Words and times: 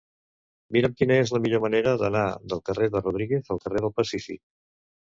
Mira'm 0.77 0.95
quina 1.01 1.17
és 1.25 1.33
la 1.35 1.41
millor 1.43 1.61
manera 1.67 1.95
d'anar 2.05 2.25
del 2.55 2.65
carrer 2.71 2.91
de 2.97 3.05
Rodríguez 3.07 3.57
al 3.57 3.65
carrer 3.67 3.87
del 3.89 3.97
Pacífic. 4.03 4.47